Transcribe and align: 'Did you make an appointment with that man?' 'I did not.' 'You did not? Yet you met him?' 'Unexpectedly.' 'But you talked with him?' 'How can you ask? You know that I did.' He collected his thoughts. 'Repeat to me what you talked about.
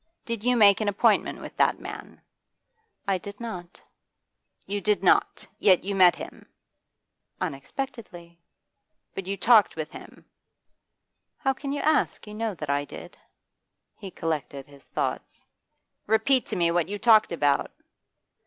'Did 0.25 0.43
you 0.43 0.57
make 0.57 0.81
an 0.81 0.87
appointment 0.87 1.39
with 1.39 1.55
that 1.57 1.79
man?' 1.79 2.19
'I 3.07 3.19
did 3.19 3.39
not.' 3.39 3.79
'You 4.65 4.81
did 4.81 5.03
not? 5.03 5.45
Yet 5.59 5.83
you 5.83 5.93
met 5.93 6.15
him?' 6.15 6.47
'Unexpectedly.' 7.39 8.39
'But 9.13 9.27
you 9.27 9.37
talked 9.37 9.75
with 9.75 9.91
him?' 9.91 10.25
'How 11.37 11.53
can 11.53 11.71
you 11.71 11.81
ask? 11.81 12.25
You 12.25 12.33
know 12.33 12.55
that 12.55 12.69
I 12.71 12.83
did.' 12.83 13.15
He 13.95 14.09
collected 14.09 14.65
his 14.65 14.87
thoughts. 14.87 15.45
'Repeat 16.07 16.47
to 16.47 16.55
me 16.55 16.71
what 16.71 16.89
you 16.89 16.97
talked 16.97 17.31
about. 17.31 17.69